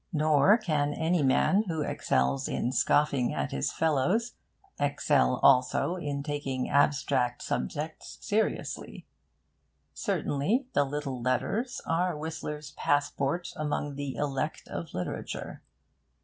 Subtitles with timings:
[0.11, 4.31] Nor can any man who excels in scoffing at his fellows
[4.79, 9.05] excel also in taking abstract subjects seriously.
[9.93, 15.61] Certainly, the little letters are Whistler's passport among the elect of literature.